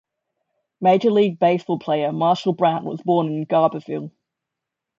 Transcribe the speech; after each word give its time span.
Major 0.81 1.11
League 1.11 1.37
Baseball 1.37 1.77
player 1.77 2.11
Marshall 2.11 2.53
Brant 2.53 2.85
was 2.85 3.03
born 3.03 3.27
in 3.27 3.45
Garberville. 3.45 4.09